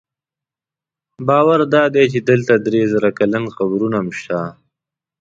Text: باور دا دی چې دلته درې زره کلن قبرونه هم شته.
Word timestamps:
باور 1.27 1.59
دا 1.73 1.83
دی 1.93 2.05
چې 2.13 2.19
دلته 2.29 2.53
درې 2.65 2.81
زره 2.93 3.09
کلن 3.19 3.43
قبرونه 3.57 3.95
هم 4.01 4.09
شته. 4.19 4.39